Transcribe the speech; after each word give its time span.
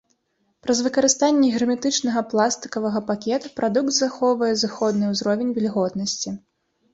Праз 0.67 0.77
выкарыстанне 0.85 1.49
герметычнага 1.55 2.23
пластыкавага 2.31 3.03
пакета 3.11 3.51
прадукт 3.61 3.93
захоўвае 4.01 4.51
зыходны 4.63 5.13
ўзровень 5.13 5.55
вільготнасці. 5.61 6.35